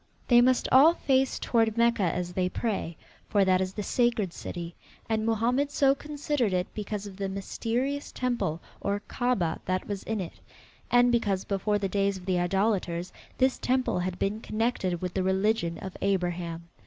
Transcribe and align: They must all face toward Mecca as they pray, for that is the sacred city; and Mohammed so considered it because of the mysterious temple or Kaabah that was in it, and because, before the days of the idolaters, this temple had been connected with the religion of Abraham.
They 0.29 0.41
must 0.41 0.67
all 0.71 0.95
face 0.95 1.37
toward 1.37 1.77
Mecca 1.77 2.01
as 2.01 2.33
they 2.33 2.49
pray, 2.49 2.97
for 3.29 3.45
that 3.45 3.61
is 3.61 3.73
the 3.73 3.83
sacred 3.83 4.33
city; 4.33 4.73
and 5.07 5.23
Mohammed 5.27 5.69
so 5.69 5.93
considered 5.93 6.53
it 6.53 6.65
because 6.73 7.05
of 7.05 7.17
the 7.17 7.29
mysterious 7.29 8.11
temple 8.11 8.61
or 8.81 9.01
Kaabah 9.07 9.59
that 9.65 9.87
was 9.87 10.01
in 10.01 10.19
it, 10.19 10.33
and 10.89 11.11
because, 11.11 11.45
before 11.45 11.77
the 11.77 11.87
days 11.87 12.17
of 12.17 12.25
the 12.25 12.39
idolaters, 12.39 13.13
this 13.37 13.59
temple 13.59 13.99
had 13.99 14.17
been 14.17 14.39
connected 14.41 15.03
with 15.03 15.13
the 15.13 15.21
religion 15.21 15.77
of 15.77 15.95
Abraham. 16.01 16.69